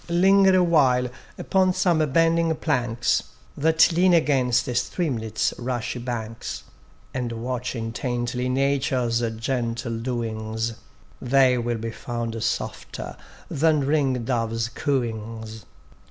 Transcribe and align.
Linger 0.09 0.55
awhile 0.57 1.09
upon 1.37 1.75
some 1.75 1.99
bending 2.11 2.55
planks 2.55 3.21
That 3.55 3.91
lean 3.91 4.15
against 4.15 4.67
a 4.67 4.73
streamlet's 4.73 5.53
rushy 5.59 5.99
banks, 5.99 6.63
And 7.13 7.31
watch 7.33 7.75
intently 7.75 8.49
Nature's 8.49 9.21
gentle 9.37 9.99
doings: 9.99 10.73
They 11.21 11.59
will 11.59 11.77
be 11.77 11.91
found 11.91 12.41
softer 12.41 13.15
than 13.47 13.81
ring 13.81 14.25
dove's 14.25 14.69
cooings. 14.69 15.65